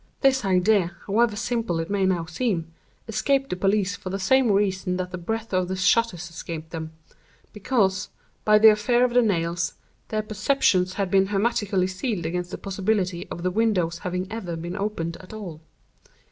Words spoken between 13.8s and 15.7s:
having ever been opened at all.